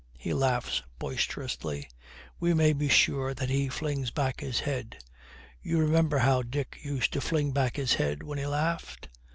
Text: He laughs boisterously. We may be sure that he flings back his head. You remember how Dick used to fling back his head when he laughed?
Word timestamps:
He 0.17 0.33
laughs 0.33 0.81
boisterously. 0.97 1.87
We 2.39 2.55
may 2.55 2.73
be 2.73 2.89
sure 2.89 3.35
that 3.35 3.51
he 3.51 3.67
flings 3.69 4.09
back 4.09 4.39
his 4.41 4.61
head. 4.61 4.97
You 5.61 5.77
remember 5.77 6.17
how 6.17 6.41
Dick 6.41 6.79
used 6.81 7.13
to 7.13 7.21
fling 7.21 7.51
back 7.51 7.75
his 7.75 7.93
head 7.93 8.23
when 8.23 8.39
he 8.39 8.47
laughed? 8.47 9.09